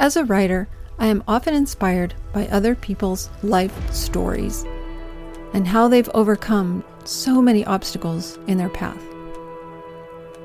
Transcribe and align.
As 0.00 0.16
a 0.16 0.24
writer, 0.24 0.68
I 0.98 1.06
am 1.06 1.22
often 1.28 1.54
inspired 1.54 2.14
by 2.32 2.48
other 2.48 2.74
people's 2.74 3.30
life 3.42 3.92
stories 3.92 4.64
and 5.52 5.66
how 5.66 5.86
they've 5.86 6.08
overcome 6.14 6.84
so 7.04 7.40
many 7.40 7.64
obstacles 7.64 8.38
in 8.48 8.58
their 8.58 8.68
path. 8.68 9.00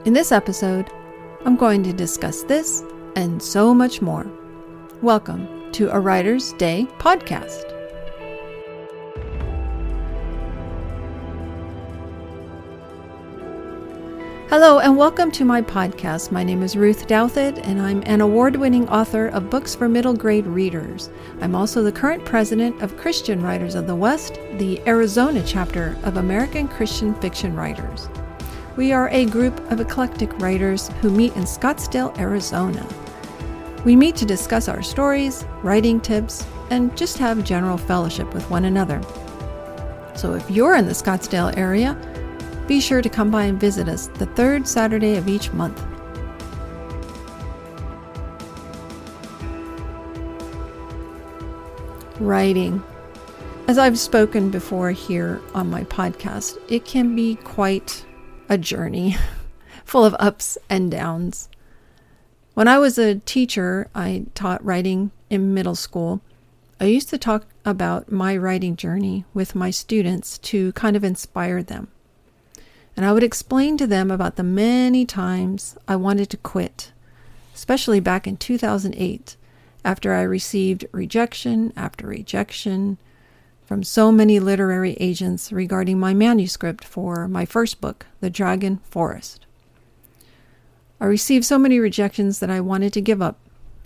In 0.06 0.14
this 0.14 0.32
episode, 0.32 0.90
I'm 1.46 1.56
going 1.56 1.82
to 1.84 1.94
discuss 1.94 2.44
this 2.44 2.84
and 3.16 3.42
so 3.42 3.74
much 3.74 4.02
more. 4.04 4.28
Welcome 5.02 5.72
to 5.74 5.90
a 5.90 6.00
Writer's 6.00 6.54
Day 6.54 6.88
podcast. 7.00 7.69
Hello, 14.50 14.80
and 14.80 14.98
welcome 14.98 15.30
to 15.34 15.46
my 15.46 15.62
podcast. 15.62 16.32
My 16.32 16.44
name 16.44 16.64
is 16.64 16.76
Ruth 16.76 17.08
Douthit, 17.08 17.60
and 17.68 17.80
I'm 17.80 18.02
an 18.08 18.20
award 18.20 18.56
winning 18.56 18.90
author 18.90 19.28
of 19.28 19.52
books 19.52 19.76
for 19.76 19.88
middle 19.88 20.16
grade 20.16 20.48
readers. 20.48 21.12
I'm 21.40 21.54
also 21.54 21.84
the 21.84 21.92
current 21.92 22.26
president 22.26 22.82
of 22.82 22.98
Christian 22.98 23.44
Writers 23.44 23.76
of 23.76 23.86
the 23.86 23.96
West, 23.96 24.40
the 24.54 24.82
Arizona 24.88 25.44
chapter 25.46 25.96
of 26.02 26.18
American 26.18 26.68
Christian 26.68 27.14
Fiction 27.22 27.56
Writers. 27.56 28.10
We 28.76 28.92
are 28.92 29.10
a 29.10 29.28
group 29.28 29.60
of 29.72 29.82
eclectic 29.82 30.36
writers 30.40 30.88
who 31.00 31.12
meet 31.12 31.36
in 31.36 31.44
Scottsdale, 31.44 32.18
Arizona. 32.18 32.84
We 33.86 33.96
meet 33.96 34.16
to 34.16 34.26
discuss 34.26 34.68
our 34.68 34.82
stories, 34.82 35.46
writing 35.62 36.02
tips, 36.02 36.44
and 36.72 36.98
just 36.98 37.20
have 37.20 37.44
general 37.44 37.78
fellowship 37.78 38.34
with 38.34 38.50
one 38.50 38.66
another. 38.66 39.00
So 40.16 40.34
if 40.34 40.50
you're 40.50 40.76
in 40.76 40.88
the 40.88 40.94
Scottsdale 40.94 41.56
area, 41.56 41.96
be 42.70 42.80
sure 42.80 43.02
to 43.02 43.10
come 43.10 43.32
by 43.32 43.46
and 43.46 43.60
visit 43.60 43.90
us 43.90 44.10
the 44.20 44.28
third 44.28 44.68
Saturday 44.68 45.16
of 45.16 45.28
each 45.28 45.52
month. 45.54 45.84
Writing. 52.20 52.84
As 53.68 53.80
I've 53.80 53.98
spoken 53.98 54.52
before 54.52 54.92
here 54.92 55.42
on 55.56 55.72
my 55.72 55.84
podcast, 55.86 56.60
it 56.70 56.86
can 56.86 57.16
be 57.16 57.38
quite 57.38 58.06
a 58.50 58.58
journey, 58.58 59.18
full 59.84 60.06
of 60.06 60.16
ups 60.20 60.56
and 60.70 60.92
downs. 60.92 61.50
When 62.54 62.68
I 62.68 62.78
was 62.78 63.00
a 63.00 63.16
teacher, 63.16 63.90
I 63.96 64.26
taught 64.36 64.64
writing 64.64 65.10
in 65.32 65.56
middle 65.56 65.74
school. 65.74 66.22
I 66.80 66.86
used 66.86 67.10
to 67.10 67.18
talk 67.18 67.48
about 67.66 68.12
my 68.12 68.38
writing 68.38 68.76
journey 68.76 69.26
with 69.34 69.56
my 69.56 69.72
students 69.72 70.38
to 70.38 70.72
kind 70.74 70.96
of 70.96 71.04
inspire 71.04 71.64
them 71.64 71.88
and 73.00 73.06
I 73.06 73.14
would 73.14 73.24
explain 73.24 73.78
to 73.78 73.88
them 73.88 74.12
about 74.12 74.36
the 74.36 74.44
many 74.44 75.06
times 75.06 75.78
I 75.88 75.96
wanted 75.96 76.30
to 76.32 76.36
quit, 76.36 76.92
especially 77.56 78.02
back 78.02 78.28
in 78.28 78.36
2008 78.36 79.38
after 79.86 80.14
I 80.14 80.22
received 80.24 80.86
rejection 80.92 81.72
after 81.78 82.08
rejection 82.08 82.98
from 83.66 83.84
so 83.84 84.12
many 84.12 84.38
literary 84.38 84.96
agents 85.00 85.50
regarding 85.50 85.98
my 85.98 86.14
manuscript 86.14 86.84
for 86.84 87.26
my 87.30 87.46
first 87.46 87.80
book, 87.80 88.06
The 88.20 88.30
Dragon 88.30 88.82
Forest. 88.84 89.46
I 91.00 91.06
received 91.06 91.46
so 91.46 91.58
many 91.58 91.80
rejections 91.80 92.40
that 92.40 92.50
I 92.50 92.60
wanted 92.60 92.92
to 92.92 93.02
give 93.02 93.22
up, 93.22 93.38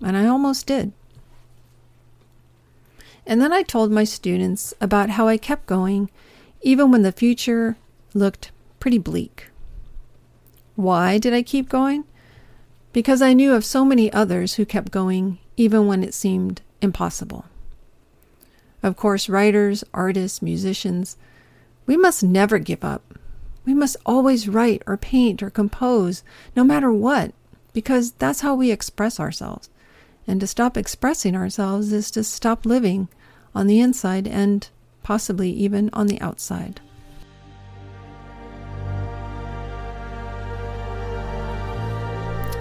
and 0.02 0.18
I 0.18 0.26
almost 0.26 0.66
did. 0.66 0.92
And 3.28 3.40
then 3.40 3.54
I 3.54 3.62
told 3.62 3.92
my 3.92 4.06
students 4.06 4.74
about 4.82 5.12
how 5.12 5.28
I 5.28 5.38
kept 5.38 5.68
going 5.68 6.10
even 6.64 6.90
when 6.90 7.04
the 7.04 7.12
future 7.12 7.78
looked 8.16 8.50
pretty 8.84 8.98
bleak. 8.98 9.50
Why 10.76 11.18
did 11.18 11.34
I 11.34 11.42
keep 11.42 11.70
going? 11.70 12.04
Because 12.92 13.22
I 13.22 13.32
knew 13.32 13.54
of 13.54 13.64
so 13.64 13.86
many 13.86 14.12
others 14.12 14.56
who 14.56 14.66
kept 14.66 14.92
going 14.92 15.40
even 15.56 15.88
when 15.88 16.04
it 16.04 16.14
seemed 16.14 16.62
impossible. 16.82 17.46
Of 18.84 18.98
course, 18.98 19.30
writers, 19.30 19.86
artists, 19.94 20.42
musicians, 20.42 21.16
we 21.86 21.96
must 21.96 22.24
never 22.24 22.60
give 22.60 22.84
up. 22.84 23.18
We 23.64 23.74
must 23.74 23.96
always 24.06 24.50
write 24.50 24.84
or 24.86 24.98
paint 24.98 25.42
or 25.42 25.50
compose, 25.50 26.22
no 26.54 26.66
matter 26.66 26.92
what, 26.92 27.34
because 27.72 28.12
that's 28.12 28.42
how 28.42 28.54
we 28.54 28.70
express 28.70 29.18
ourselves. 29.18 29.70
And 30.28 30.42
to 30.42 30.46
stop 30.48 30.76
expressing 30.76 31.38
ourselves 31.38 31.94
is 31.94 32.12
to 32.12 32.22
stop 32.26 32.66
living 32.66 33.08
on 33.56 33.68
the 33.68 33.80
inside 33.80 34.28
and 34.28 34.68
possibly 35.04 35.52
even 35.52 35.90
on 35.94 36.08
the 36.08 36.20
outside. 36.20 36.82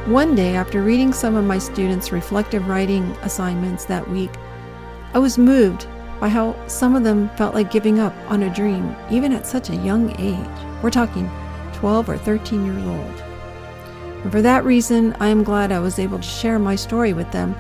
One 0.07 0.35
day, 0.35 0.57
after 0.57 0.83
reading 0.83 1.13
some 1.13 1.37
of 1.37 1.45
my 1.45 1.59
students' 1.59 2.11
reflective 2.11 2.67
writing 2.67 3.05
assignments 3.23 3.85
that 3.85 4.11
week, 4.11 4.33
I 5.15 5.21
was 5.21 5.39
moved 5.39 5.87
by 6.19 6.29
how 6.29 6.57
some 6.67 6.97
of 6.97 7.05
them 7.05 7.29
felt 7.37 7.55
like 7.55 7.71
giving 7.71 8.01
up 8.01 8.13
on 8.29 8.43
a 8.43 8.53
dream, 8.53 8.97
even 9.13 9.33
at 9.33 9.47
such 9.47 9.71
a 9.71 9.77
young 9.77 10.11
age. 10.19 10.83
We're 10.83 10.91
talking 10.91 11.31
12 11.75 12.09
or 12.09 12.19
13 12.19 12.67
years 12.67 12.85
old. 12.85 13.21
And 14.25 14.33
for 14.33 14.43
that 14.43 14.65
reason, 14.65 15.15
I 15.21 15.29
am 15.29 15.45
glad 15.45 15.71
I 15.71 15.79
was 15.79 16.01
able 16.01 16.19
to 16.19 16.25
share 16.25 16.59
my 16.59 16.75
story 16.75 17.13
with 17.13 17.31
them 17.31 17.55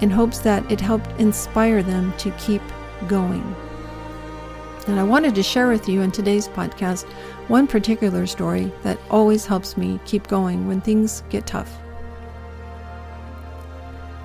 in 0.00 0.08
hopes 0.08 0.38
that 0.38 0.68
it 0.72 0.80
helped 0.80 1.10
inspire 1.20 1.82
them 1.82 2.14
to 2.16 2.30
keep 2.38 2.62
going. 3.06 3.54
And 4.86 4.98
I 4.98 5.02
wanted 5.02 5.34
to 5.34 5.42
share 5.42 5.68
with 5.68 5.88
you 5.88 6.00
in 6.00 6.10
today's 6.10 6.48
podcast 6.48 7.04
one 7.48 7.66
particular 7.66 8.26
story 8.26 8.72
that 8.82 8.98
always 9.10 9.44
helps 9.44 9.76
me 9.76 10.00
keep 10.04 10.26
going 10.26 10.66
when 10.66 10.80
things 10.80 11.22
get 11.28 11.46
tough. 11.46 11.78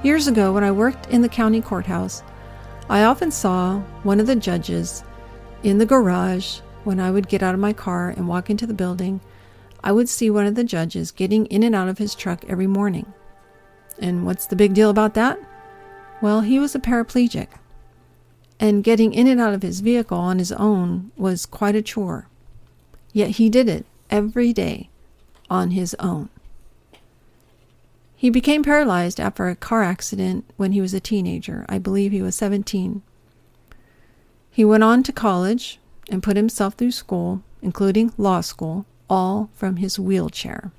Years 0.04 0.28
ago, 0.28 0.54
when 0.54 0.64
I 0.64 0.72
worked 0.72 1.10
in 1.10 1.22
the 1.22 1.30
county 1.30 1.62
courthouse, 1.62 2.24
I 2.90 3.04
often 3.04 3.32
saw 3.32 3.80
one 4.04 4.20
of 4.20 4.28
the 4.28 4.36
judges 4.36 5.04
in 5.64 5.78
the 5.78 5.86
garage 5.86 6.60
when 6.84 7.00
I 7.00 7.12
would 7.12 7.28
get 7.28 7.42
out 7.44 7.56
of 7.56 7.60
my 7.60 7.74
car 7.74 8.10
and 8.10 8.28
walk 8.28 8.50
into 8.50 8.68
the 8.68 8.74
building. 8.74 9.20
I 9.84 9.92
would 9.92 10.08
see 10.08 10.30
one 10.30 10.46
of 10.46 10.56
the 10.56 10.64
judges 10.64 11.12
getting 11.12 11.48
in 11.48 11.64
and 11.64 11.76
out 11.76 11.90
of 11.90 11.98
his 11.98 12.16
truck 12.16 12.46
every 12.48 12.68
morning. 12.68 13.12
And 14.00 14.26
what's 14.26 14.46
the 14.46 14.56
big 14.56 14.74
deal 14.74 14.90
about 14.90 15.16
that? 15.16 15.40
Well, 16.22 16.42
he 16.42 16.60
was 16.60 16.76
a 16.76 16.80
paraplegic 16.80 17.48
and 18.60 18.84
getting 18.84 19.14
in 19.14 19.28
and 19.28 19.40
out 19.40 19.54
of 19.54 19.62
his 19.62 19.82
vehicle 19.82 20.18
on 20.18 20.40
his 20.40 20.52
own 20.52 21.12
was 21.18 21.46
quite 21.46 21.76
a 21.76 21.82
chore. 21.82 22.28
Yet 23.14 23.32
he 23.32 23.50
did 23.50 23.68
it 23.68 23.86
every 24.10 24.54
day 24.54 24.90
on 25.50 25.72
his 25.72 25.96
own. 26.00 26.30
He 28.16 28.30
became 28.30 28.64
paralyzed 28.64 29.20
after 29.20 29.48
a 29.48 29.56
car 29.56 29.84
accident 29.84 30.46
when 30.58 30.72
he 30.72 30.82
was 30.82 30.94
a 30.94 31.00
teenager. 31.00 31.66
I 31.68 31.78
believe 31.78 32.12
he 32.12 32.22
was 32.22 32.36
17. 32.36 33.02
He 34.50 34.66
went 34.66 34.84
on 34.84 35.04
to 35.04 35.12
college 35.12 35.80
and 36.10 36.24
put 36.24 36.38
himself 36.38 36.76
through 36.76 36.92
school, 36.92 37.44
including 37.62 38.14
law 38.18 38.42
school, 38.42 38.86
all 39.10 39.50
from 39.54 39.78
his 39.78 40.00
wheelchair. 40.00 40.72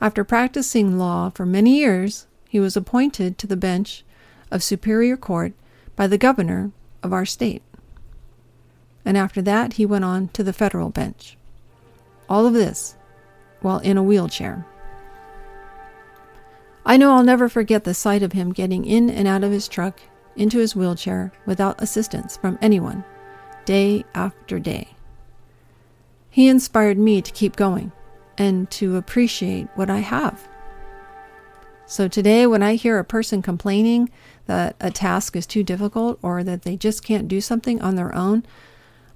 After 0.00 0.24
practicing 0.24 0.98
law 0.98 1.30
for 1.30 1.46
many 1.46 1.78
years, 1.78 2.26
he 2.48 2.58
was 2.58 2.76
appointed 2.76 3.38
to 3.38 3.46
the 3.46 3.56
bench 3.56 4.04
of 4.50 4.62
Superior 4.62 5.16
Court 5.16 5.52
by 5.96 6.06
the 6.06 6.18
governor 6.18 6.70
of 7.02 7.12
our 7.12 7.26
state. 7.26 7.62
And 9.04 9.16
after 9.16 9.42
that, 9.42 9.74
he 9.74 9.86
went 9.86 10.04
on 10.04 10.28
to 10.28 10.42
the 10.42 10.52
federal 10.52 10.90
bench. 10.90 11.36
All 12.28 12.46
of 12.46 12.54
this 12.54 12.96
while 13.60 13.78
in 13.78 13.96
a 13.96 14.02
wheelchair. 14.02 14.64
I 16.84 16.96
know 16.96 17.12
I'll 17.14 17.24
never 17.24 17.48
forget 17.48 17.84
the 17.84 17.94
sight 17.94 18.22
of 18.22 18.32
him 18.32 18.52
getting 18.52 18.84
in 18.84 19.10
and 19.10 19.26
out 19.26 19.42
of 19.42 19.50
his 19.50 19.66
truck 19.66 20.00
into 20.36 20.58
his 20.58 20.76
wheelchair 20.76 21.32
without 21.46 21.82
assistance 21.82 22.36
from 22.36 22.58
anyone, 22.62 23.04
day 23.64 24.04
after 24.14 24.60
day. 24.60 24.88
He 26.30 26.48
inspired 26.48 26.98
me 26.98 27.22
to 27.22 27.32
keep 27.32 27.56
going 27.56 27.90
and 28.38 28.70
to 28.72 28.96
appreciate 28.96 29.68
what 29.74 29.90
I 29.90 29.98
have. 29.98 30.46
So 31.88 32.08
today, 32.08 32.48
when 32.48 32.64
I 32.64 32.74
hear 32.74 32.98
a 32.98 33.04
person 33.04 33.42
complaining 33.42 34.10
that 34.46 34.74
a 34.80 34.90
task 34.90 35.36
is 35.36 35.46
too 35.46 35.62
difficult 35.62 36.18
or 36.20 36.42
that 36.42 36.62
they 36.62 36.76
just 36.76 37.04
can't 37.04 37.28
do 37.28 37.40
something 37.40 37.80
on 37.80 37.94
their 37.94 38.12
own, 38.12 38.44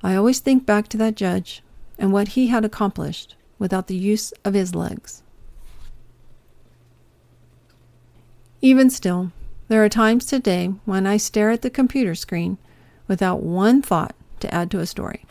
I 0.04 0.14
always 0.14 0.38
think 0.38 0.66
back 0.66 0.86
to 0.88 0.96
that 0.98 1.16
judge 1.16 1.62
and 1.98 2.12
what 2.12 2.28
he 2.28 2.46
had 2.46 2.64
accomplished 2.64 3.34
without 3.58 3.88
the 3.88 3.96
use 3.96 4.32
of 4.44 4.54
his 4.54 4.74
legs. 4.74 5.22
Even 8.62 8.88
still, 8.88 9.32
there 9.68 9.84
are 9.84 9.88
times 9.88 10.26
today 10.26 10.68
when 10.84 11.06
I 11.06 11.16
stare 11.16 11.50
at 11.50 11.62
the 11.62 11.70
computer 11.70 12.14
screen 12.14 12.56
without 13.08 13.42
one 13.42 13.82
thought 13.82 14.14
to 14.38 14.54
add 14.54 14.70
to 14.70 14.78
a 14.78 14.86
story, 14.86 15.24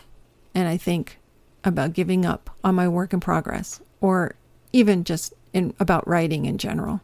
and 0.53 0.67
I 0.67 0.75
think 0.75 1.19
about 1.63 1.93
giving 1.93 2.25
up 2.25 2.49
on 2.63 2.75
my 2.75 2.87
work 2.87 3.13
in 3.13 3.21
progress, 3.21 3.79
or 4.01 4.35
even 4.73 5.03
just 5.03 5.33
in, 5.53 5.73
about 5.79 6.07
writing 6.07 6.45
in 6.45 6.57
general. 6.57 7.01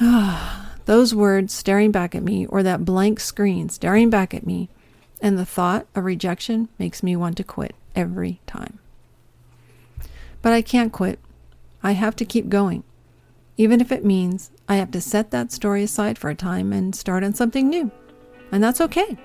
Those 0.84 1.14
words 1.14 1.52
staring 1.52 1.90
back 1.90 2.14
at 2.14 2.22
me, 2.22 2.46
or 2.46 2.62
that 2.62 2.84
blank 2.84 3.20
screen 3.20 3.68
staring 3.68 4.10
back 4.10 4.32
at 4.32 4.46
me, 4.46 4.68
and 5.20 5.36
the 5.36 5.44
thought 5.44 5.86
of 5.94 6.04
rejection 6.04 6.68
makes 6.78 7.02
me 7.02 7.16
want 7.16 7.36
to 7.38 7.44
quit 7.44 7.74
every 7.96 8.40
time. 8.46 8.78
But 10.40 10.52
I 10.52 10.62
can't 10.62 10.92
quit. 10.92 11.18
I 11.82 11.92
have 11.92 12.14
to 12.16 12.24
keep 12.24 12.48
going. 12.48 12.84
even 13.60 13.80
if 13.80 13.90
it 13.90 14.04
means 14.04 14.52
I 14.68 14.76
have 14.76 14.92
to 14.92 15.00
set 15.00 15.32
that 15.32 15.50
story 15.50 15.82
aside 15.82 16.16
for 16.16 16.30
a 16.30 16.34
time 16.34 16.72
and 16.72 16.94
start 16.94 17.24
on 17.24 17.34
something 17.34 17.68
new. 17.68 17.90
And 18.52 18.62
that's 18.62 18.80
okay. 18.80 19.18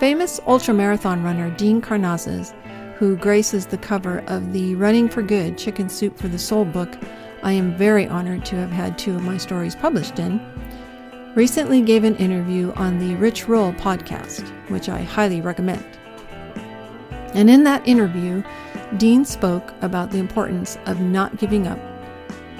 Famous 0.00 0.40
ultramarathon 0.40 1.22
runner 1.24 1.50
Dean 1.56 1.80
Karnazes, 1.80 2.52
who 2.98 3.16
graces 3.16 3.64
the 3.64 3.78
cover 3.78 4.24
of 4.26 4.52
the 4.52 4.74
Running 4.74 5.08
for 5.08 5.22
Good 5.22 5.56
Chicken 5.56 5.88
Soup 5.88 6.18
for 6.18 6.26
the 6.26 6.38
Soul 6.38 6.64
book 6.64 6.98
I 7.44 7.52
am 7.52 7.76
very 7.76 8.08
honored 8.08 8.44
to 8.46 8.56
have 8.56 8.72
had 8.72 8.98
two 8.98 9.14
of 9.14 9.22
my 9.22 9.36
stories 9.36 9.76
published 9.76 10.18
in, 10.18 10.40
recently 11.36 11.80
gave 11.80 12.02
an 12.02 12.16
interview 12.16 12.72
on 12.72 12.98
the 12.98 13.14
Rich 13.14 13.46
Roll 13.46 13.72
podcast, 13.74 14.48
which 14.68 14.88
I 14.88 15.02
highly 15.02 15.40
recommend. 15.40 15.86
And 17.34 17.48
in 17.48 17.62
that 17.62 17.86
interview, 17.86 18.42
Dean 18.96 19.24
spoke 19.24 19.72
about 19.80 20.10
the 20.10 20.18
importance 20.18 20.76
of 20.86 20.98
not 21.00 21.38
giving 21.38 21.68
up, 21.68 21.78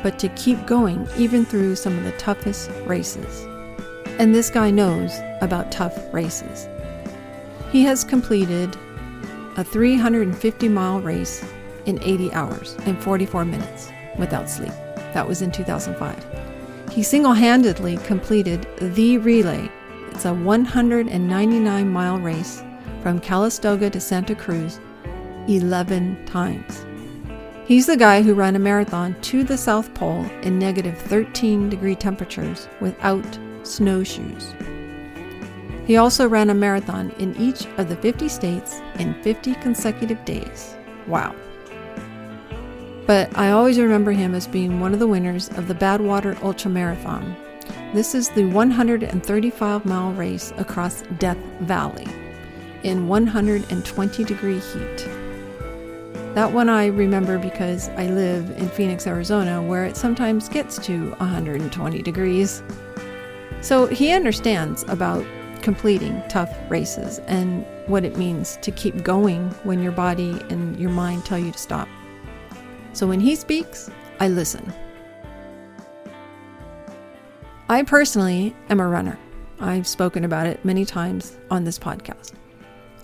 but 0.05 0.21
to 0.21 0.29
keep 0.31 0.65
going 0.67 1.09
even 1.17 1.45
through 1.45 1.75
some 1.75 1.99
of 1.99 2.05
the 2.05 2.13
toughest 2.13 2.71
races. 2.87 3.45
And 4.21 4.33
this 4.33 4.51
guy 4.51 4.71
knows 4.71 5.19
about 5.41 5.73
tough 5.73 5.99
races. 6.15 6.69
He 7.73 7.83
has 7.83 8.05
completed 8.05 8.77
a 9.59 9.65
350 9.65 10.69
mile 10.69 11.01
race 11.01 11.45
in 11.87 12.01
80 12.03 12.33
hours 12.33 12.77
and 12.87 12.97
44 13.03 13.45
minutes 13.45 13.91
without 14.17 14.49
sleep. 14.49 14.73
That 15.13 15.27
was 15.27 15.43
in 15.43 15.51
2005. 15.51 16.93
He 16.93 17.03
single 17.03 17.33
handedly 17.33 17.97
completed 17.99 18.69
the 18.79 19.19
relay. 19.19 19.69
It's 20.13 20.25
a 20.25 20.33
199 20.33 21.91
mile 21.91 22.19
race 22.19 22.63
from 23.03 23.19
Calistoga 23.19 23.91
to 23.91 24.01
Santa 24.01 24.37
Cruz 24.37 24.79
11 25.49 26.25
times. 26.27 26.85
He's 27.67 27.87
the 27.87 27.97
guy 27.97 28.23
who 28.23 28.35
ran 28.35 28.55
a 28.55 28.61
marathon 28.61 29.21
to 29.23 29.43
the 29.43 29.59
South 29.59 29.93
Pole 29.93 30.25
in 30.43 30.59
negative 30.59 30.97
13 30.99 31.69
degree 31.69 31.97
temperatures 31.97 32.69
without 32.81 33.39
snowshoes. 33.65 34.55
He 35.89 35.97
also 35.97 36.29
ran 36.29 36.51
a 36.51 36.55
marathon 36.55 37.11
in 37.19 37.35
each 37.39 37.65
of 37.79 37.89
the 37.89 37.97
50 37.97 38.29
states 38.29 38.83
in 38.99 39.15
50 39.23 39.55
consecutive 39.55 40.23
days. 40.27 40.77
Wow. 41.07 41.35
But 43.07 43.35
I 43.39 43.53
always 43.53 43.79
remember 43.81 44.13
him 44.13 44.35
as 44.35 44.47
being 44.47 44.81
one 44.81 44.93
of 44.93 44.99
the 44.99 45.07
winners 45.07 45.49
of 45.57 45.67
the 45.67 45.75
Badwater 45.75 46.39
Ultra 46.43 46.71
Marathon. 46.71 47.35
This 47.95 48.15
is 48.15 48.29
the 48.29 48.45
135 48.45 49.87
mile 49.87 50.13
race 50.13 50.53
across 50.59 51.05
Death 51.17 51.39
Valley 51.61 52.07
in 52.83 53.09
120 53.09 54.25
degree 54.25 54.59
heat. 54.59 55.09
That 56.35 56.53
one 56.53 56.69
I 56.69 56.89
remember 56.89 57.39
because 57.39 57.89
I 57.97 58.09
live 58.09 58.51
in 58.59 58.69
Phoenix, 58.69 59.07
Arizona, 59.07 59.63
where 59.63 59.87
it 59.87 59.97
sometimes 59.97 60.51
gets 60.51 60.79
to 60.81 61.13
120 61.13 62.03
degrees. 62.03 62.63
So 63.63 63.87
he 63.87 64.13
understands 64.13 64.85
about 64.89 65.25
completing 65.63 66.23
tough 66.29 66.55
races 66.69 67.21
and 67.27 67.65
what 67.87 68.05
it 68.05 68.17
means 68.17 68.59
to 68.63 68.71
keep 68.71 69.03
going 69.03 69.51
when 69.65 69.83
your 69.83 69.93
body 69.93 70.31
and 70.51 70.79
your 70.79 70.91
mind 70.91 71.25
tell 71.25 71.39
you 71.39 71.53
to 71.53 71.59
stop. 71.59 71.89
So 72.93 73.07
when 73.07 73.21
he 73.21 73.37
speaks, 73.37 73.91
I 74.21 74.29
listen. 74.29 74.73
I 77.69 77.83
personally 77.83 78.57
am 78.71 78.81
a 78.81 78.89
runner. 78.89 79.19
I've 79.61 79.87
spoken 79.87 80.25
about 80.25 80.47
it 80.47 80.65
many 80.65 80.85
times 80.85 81.37
on 81.51 81.65
this 81.65 81.79
podcast. 81.79 82.33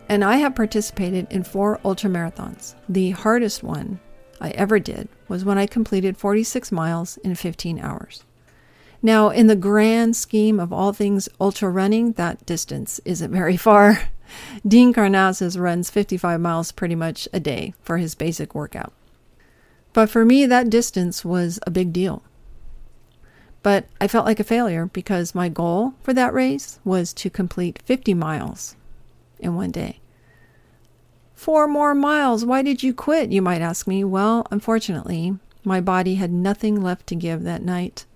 And 0.09 0.25
I 0.25 0.37
have 0.37 0.55
participated 0.55 1.27
in 1.31 1.43
four 1.45 1.81
ultra 1.85 2.11
marathons. 2.11 2.75
The 2.89 3.11
hardest 3.11 3.63
one 3.63 4.01
I 4.41 4.51
ever 4.51 4.79
did 4.79 5.09
was 5.29 5.45
when 5.45 5.59
I 5.59 5.67
completed 5.67 6.17
46 6.17 6.71
miles 6.73 7.17
in 7.19 7.35
15 7.35 7.79
hours. 7.79 8.25
Now, 9.05 9.29
in 9.29 9.49
the 9.49 9.55
grand 9.55 10.17
scheme 10.17 10.59
of 10.59 10.73
all 10.73 10.95
things 10.95 11.29
ultra 11.39 11.69
running, 11.69 12.13
that 12.13 12.47
distance 12.47 13.03
isn't 13.05 13.31
very 13.31 13.59
far. 13.59 14.09
Dean 14.67 14.95
Karnazes 14.95 15.61
runs 15.61 15.91
55 15.91 16.41
miles 16.41 16.73
pretty 16.73 16.95
much 16.95 17.29
a 17.31 17.39
day 17.39 17.75
for 17.83 17.99
his 17.99 18.15
basic 18.15 18.55
workout. 18.55 18.95
But 19.93 20.09
for 20.09 20.25
me, 20.25 20.47
that 20.47 20.71
distance 20.71 21.23
was 21.23 21.61
a 21.67 21.71
big 21.71 21.93
deal. 21.93 22.23
But 23.63 23.89
I 24.01 24.09
felt 24.09 24.25
like 24.25 24.41
a 24.41 24.45
failure 24.45 24.87
because 24.87 25.35
my 25.35 25.51
goal 25.51 25.93
for 26.03 26.15
that 26.15 26.33
race 26.33 26.81
was 26.83 27.13
to 27.13 27.29
complete 27.29 27.83
50 27.85 28.15
miles 28.15 28.75
in 29.39 29.55
one 29.55 29.71
day. 29.71 30.01
Four 31.35 31.69
more 31.69 31.95
miles. 31.95 32.47
Why 32.47 32.63
did 32.63 32.83
you 32.83 32.95
quit? 32.95 33.33
You 33.33 33.43
might 33.43 33.61
ask 33.61 33.87
me. 33.87 34.03
Well, 34.03 34.47
unfortunately, 34.51 35.37
my 35.63 35.83
body 35.83 36.15
had 36.15 36.33
nothing 36.33 36.81
left 36.81 37.07
to 37.09 37.15
give 37.15 37.43
that 37.43 37.61
night. 37.61 38.07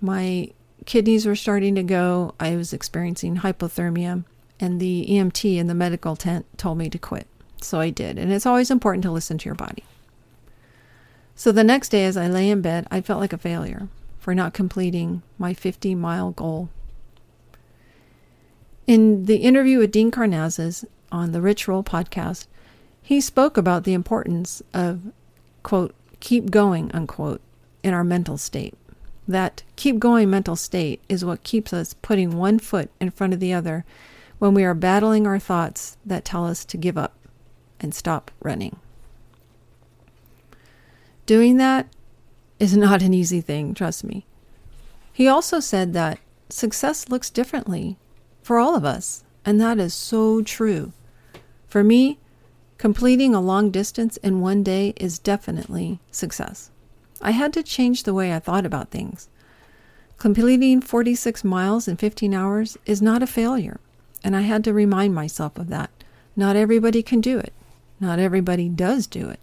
My 0.00 0.50
kidneys 0.86 1.26
were 1.26 1.36
starting 1.36 1.74
to 1.74 1.82
go. 1.82 2.34
I 2.38 2.56
was 2.56 2.72
experiencing 2.72 3.38
hypothermia, 3.38 4.24
and 4.60 4.80
the 4.80 5.06
EMT 5.08 5.56
in 5.56 5.66
the 5.66 5.74
medical 5.74 6.16
tent 6.16 6.46
told 6.56 6.78
me 6.78 6.88
to 6.90 6.98
quit. 6.98 7.26
So 7.60 7.80
I 7.80 7.90
did. 7.90 8.18
And 8.18 8.32
it's 8.32 8.46
always 8.46 8.70
important 8.70 9.02
to 9.02 9.10
listen 9.10 9.38
to 9.38 9.46
your 9.46 9.54
body. 9.54 9.84
So 11.34 11.52
the 11.52 11.64
next 11.64 11.90
day, 11.90 12.04
as 12.04 12.16
I 12.16 12.28
lay 12.28 12.50
in 12.50 12.62
bed, 12.62 12.86
I 12.90 13.00
felt 13.00 13.20
like 13.20 13.32
a 13.32 13.38
failure 13.38 13.88
for 14.18 14.34
not 14.34 14.54
completing 14.54 15.22
my 15.38 15.54
50 15.54 15.94
mile 15.94 16.32
goal. 16.32 16.68
In 18.86 19.26
the 19.26 19.36
interview 19.36 19.78
with 19.78 19.92
Dean 19.92 20.10
Karnazes 20.10 20.84
on 21.12 21.32
the 21.32 21.40
Rich 21.40 21.68
Roll 21.68 21.84
podcast, 21.84 22.46
he 23.02 23.20
spoke 23.20 23.56
about 23.56 23.84
the 23.84 23.94
importance 23.94 24.62
of, 24.74 25.12
quote, 25.62 25.94
keep 26.20 26.50
going, 26.50 26.90
unquote, 26.92 27.40
in 27.82 27.94
our 27.94 28.04
mental 28.04 28.36
state. 28.36 28.74
That 29.28 29.62
keep 29.76 29.98
going 29.98 30.30
mental 30.30 30.56
state 30.56 31.02
is 31.08 31.24
what 31.24 31.44
keeps 31.44 31.74
us 31.74 31.94
putting 31.94 32.38
one 32.38 32.58
foot 32.58 32.90
in 32.98 33.10
front 33.10 33.34
of 33.34 33.40
the 33.40 33.52
other 33.52 33.84
when 34.38 34.54
we 34.54 34.64
are 34.64 34.74
battling 34.74 35.26
our 35.26 35.38
thoughts 35.38 35.98
that 36.06 36.24
tell 36.24 36.46
us 36.46 36.64
to 36.64 36.78
give 36.78 36.96
up 36.96 37.14
and 37.78 37.94
stop 37.94 38.30
running. 38.40 38.76
Doing 41.26 41.58
that 41.58 41.88
is 42.58 42.74
not 42.74 43.02
an 43.02 43.12
easy 43.12 43.42
thing, 43.42 43.74
trust 43.74 44.02
me. 44.02 44.24
He 45.12 45.28
also 45.28 45.60
said 45.60 45.92
that 45.92 46.18
success 46.48 47.10
looks 47.10 47.28
differently 47.28 47.98
for 48.42 48.58
all 48.58 48.74
of 48.74 48.84
us, 48.84 49.24
and 49.44 49.60
that 49.60 49.78
is 49.78 49.92
so 49.92 50.42
true. 50.42 50.92
For 51.66 51.84
me, 51.84 52.18
completing 52.78 53.34
a 53.34 53.42
long 53.42 53.70
distance 53.70 54.16
in 54.18 54.40
one 54.40 54.62
day 54.62 54.94
is 54.96 55.18
definitely 55.18 56.00
success. 56.10 56.70
I 57.20 57.32
had 57.32 57.52
to 57.54 57.62
change 57.62 58.02
the 58.02 58.14
way 58.14 58.32
I 58.32 58.38
thought 58.38 58.66
about 58.66 58.90
things. 58.90 59.28
Completing 60.18 60.80
46 60.80 61.44
miles 61.44 61.88
in 61.88 61.96
15 61.96 62.34
hours 62.34 62.76
is 62.86 63.00
not 63.00 63.22
a 63.22 63.26
failure, 63.26 63.80
and 64.24 64.36
I 64.36 64.42
had 64.42 64.64
to 64.64 64.72
remind 64.72 65.14
myself 65.14 65.58
of 65.58 65.68
that. 65.68 65.90
Not 66.36 66.56
everybody 66.56 67.02
can 67.02 67.20
do 67.20 67.38
it. 67.38 67.52
Not 68.00 68.18
everybody 68.18 68.68
does 68.68 69.06
do 69.06 69.28
it. 69.28 69.40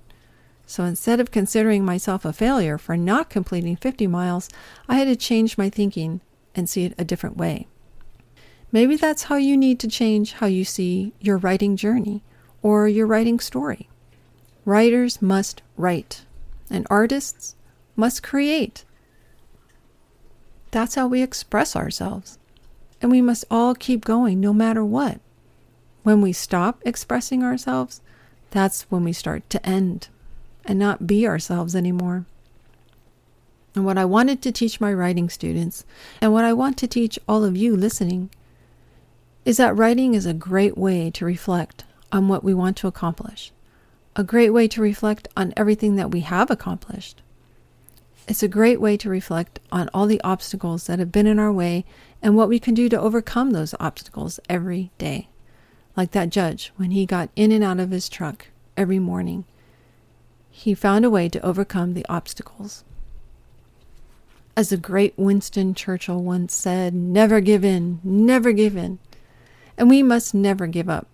So 0.65 0.83
instead 0.83 1.19
of 1.19 1.31
considering 1.31 1.85
myself 1.85 2.25
a 2.25 2.33
failure 2.33 2.77
for 2.77 2.97
not 2.97 3.29
completing 3.29 3.75
50 3.75 4.07
miles, 4.07 4.49
I 4.89 4.95
had 4.95 5.05
to 5.05 5.15
change 5.15 5.57
my 5.57 5.69
thinking 5.69 6.21
and 6.55 6.69
see 6.69 6.85
it 6.85 6.95
a 6.97 7.05
different 7.05 7.37
way. 7.37 7.67
Maybe 8.71 8.95
that's 8.95 9.23
how 9.23 9.35
you 9.35 9.55
need 9.55 9.79
to 9.81 9.87
change 9.87 10.33
how 10.33 10.47
you 10.47 10.65
see 10.65 11.13
your 11.19 11.37
writing 11.37 11.75
journey 11.75 12.23
or 12.61 12.87
your 12.87 13.05
writing 13.05 13.39
story. 13.39 13.89
Writers 14.65 15.21
must 15.21 15.61
write, 15.77 16.25
and 16.69 16.87
artists 16.89 17.55
must 17.95 18.23
create. 18.23 18.83
That's 20.71 20.95
how 20.95 21.07
we 21.07 21.21
express 21.21 21.75
ourselves. 21.75 22.37
And 23.01 23.11
we 23.11 23.21
must 23.21 23.45
all 23.49 23.75
keep 23.75 24.03
going 24.03 24.39
no 24.39 24.53
matter 24.53 24.83
what. 24.83 25.19
When 26.03 26.21
we 26.21 26.33
stop 26.33 26.81
expressing 26.85 27.43
ourselves, 27.43 28.01
that's 28.51 28.83
when 28.83 29.03
we 29.03 29.13
start 29.13 29.49
to 29.49 29.65
end 29.65 30.09
and 30.65 30.79
not 30.79 31.07
be 31.07 31.27
ourselves 31.27 31.75
anymore. 31.75 32.25
And 33.75 33.85
what 33.85 33.97
I 33.97 34.05
wanted 34.05 34.41
to 34.41 34.51
teach 34.51 34.79
my 34.79 34.93
writing 34.93 35.29
students, 35.29 35.85
and 36.21 36.31
what 36.31 36.45
I 36.45 36.53
want 36.53 36.77
to 36.77 36.87
teach 36.87 37.19
all 37.27 37.43
of 37.43 37.57
you 37.57 37.75
listening, 37.75 38.29
is 39.43 39.57
that 39.57 39.75
writing 39.75 40.13
is 40.13 40.25
a 40.25 40.33
great 40.33 40.77
way 40.77 41.11
to 41.11 41.25
reflect 41.25 41.83
on 42.11 42.27
what 42.27 42.43
we 42.43 42.53
want 42.53 42.77
to 42.77 42.87
accomplish, 42.87 43.51
a 44.15 44.23
great 44.23 44.51
way 44.51 44.67
to 44.69 44.81
reflect 44.81 45.27
on 45.35 45.53
everything 45.57 45.95
that 45.97 46.11
we 46.11 46.21
have 46.21 46.49
accomplished, 46.49 47.21
it's 48.27 48.43
a 48.43 48.47
great 48.47 48.81
way 48.81 48.97
to 48.97 49.09
reflect 49.09 49.59
on 49.71 49.89
all 49.93 50.07
the 50.07 50.21
obstacles 50.23 50.87
that 50.87 50.99
have 50.99 51.11
been 51.11 51.27
in 51.27 51.37
our 51.37 51.51
way 51.51 51.85
and 52.21 52.35
what 52.35 52.49
we 52.49 52.59
can 52.59 52.73
do 52.73 52.89
to 52.89 52.99
overcome 52.99 53.51
those 53.51 53.75
obstacles 53.79 54.39
every 54.49 54.91
day. 54.97 55.29
Like 55.95 56.11
that 56.11 56.29
judge 56.29 56.73
when 56.75 56.91
he 56.91 57.05
got 57.05 57.29
in 57.35 57.51
and 57.51 57.63
out 57.63 57.79
of 57.79 57.91
his 57.91 58.09
truck 58.09 58.47
every 58.75 58.99
morning. 58.99 59.45
He 60.49 60.73
found 60.73 61.05
a 61.05 61.09
way 61.09 61.29
to 61.29 61.45
overcome 61.45 61.93
the 61.93 62.05
obstacles. 62.09 62.83
As 64.57 64.69
the 64.69 64.77
great 64.77 65.13
Winston 65.17 65.75
Churchill 65.75 66.23
once 66.23 66.55
said, 66.55 66.93
never 66.93 67.41
give 67.41 67.63
in, 67.63 67.99
never 68.03 68.53
give 68.53 68.75
in. 68.75 68.99
And 69.77 69.89
we 69.89 70.01
must 70.01 70.33
never 70.33 70.65
give 70.65 70.89
up. 70.89 71.07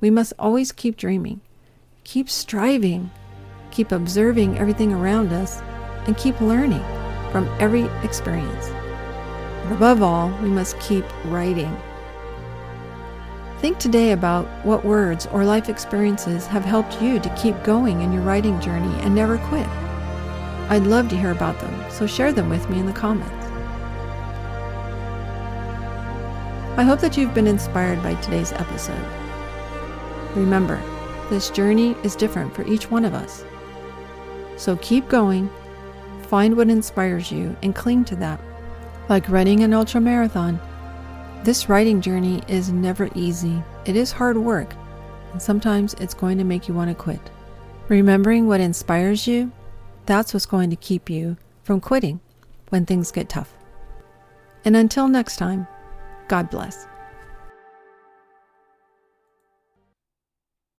We 0.00 0.10
must 0.10 0.32
always 0.38 0.72
keep 0.72 0.96
dreaming, 0.96 1.42
keep 2.04 2.28
striving, 2.28 3.10
keep 3.70 3.92
observing 3.92 4.58
everything 4.58 4.92
around 4.92 5.32
us, 5.32 5.60
and 6.06 6.16
keep 6.16 6.40
learning 6.40 6.84
from 7.30 7.48
every 7.60 7.84
experience. 8.02 8.66
And 9.64 9.72
above 9.72 10.02
all, 10.02 10.30
we 10.42 10.48
must 10.48 10.78
keep 10.80 11.04
writing. 11.26 11.76
Think 13.58 13.78
today 13.78 14.12
about 14.12 14.46
what 14.64 14.84
words 14.84 15.26
or 15.26 15.44
life 15.44 15.68
experiences 15.68 16.46
have 16.46 16.64
helped 16.64 17.00
you 17.00 17.18
to 17.18 17.34
keep 17.36 17.62
going 17.64 18.02
in 18.02 18.12
your 18.12 18.22
writing 18.22 18.60
journey 18.60 18.94
and 19.00 19.14
never 19.14 19.38
quit. 19.38 19.66
I'd 20.68 20.86
love 20.86 21.08
to 21.08 21.16
hear 21.16 21.30
about 21.30 21.58
them, 21.60 21.90
so 21.90 22.06
share 22.06 22.32
them 22.32 22.48
with 22.48 22.68
me 22.68 22.78
in 22.78 22.86
the 22.86 22.92
comments. 22.92 23.32
I 26.78 26.82
hope 26.82 27.00
that 27.00 27.16
you've 27.16 27.32
been 27.32 27.46
inspired 27.46 28.02
by 28.02 28.14
today's 28.16 28.52
episode. 28.52 29.06
Remember, 30.36 30.78
this 31.30 31.48
journey 31.48 31.96
is 32.02 32.14
different 32.14 32.54
for 32.54 32.66
each 32.66 32.90
one 32.90 33.04
of 33.04 33.14
us. 33.14 33.44
So 34.58 34.76
keep 34.76 35.08
going, 35.08 35.50
find 36.26 36.56
what 36.56 36.68
inspires 36.68 37.30
you, 37.30 37.56
and 37.62 37.74
cling 37.74 38.04
to 38.06 38.16
that. 38.16 38.40
Like 39.08 39.28
running 39.28 39.62
an 39.62 39.72
ultra 39.72 40.00
marathon, 40.00 40.60
this 41.44 41.68
writing 41.68 42.00
journey 42.00 42.42
is 42.48 42.72
never 42.72 43.08
easy. 43.14 43.62
It 43.84 43.94
is 43.94 44.10
hard 44.10 44.36
work, 44.36 44.74
and 45.32 45.40
sometimes 45.40 45.94
it's 45.94 46.14
going 46.14 46.38
to 46.38 46.44
make 46.44 46.66
you 46.66 46.74
want 46.74 46.90
to 46.90 46.94
quit. 46.94 47.20
Remembering 47.88 48.48
what 48.48 48.60
inspires 48.60 49.26
you, 49.26 49.52
that's 50.06 50.34
what's 50.34 50.46
going 50.46 50.70
to 50.70 50.76
keep 50.76 51.08
you 51.08 51.36
from 51.62 51.80
quitting 51.80 52.20
when 52.70 52.84
things 52.84 53.12
get 53.12 53.28
tough. 53.28 53.52
And 54.64 54.76
until 54.76 55.06
next 55.06 55.36
time, 55.36 55.68
God 56.28 56.50
bless. 56.50 56.88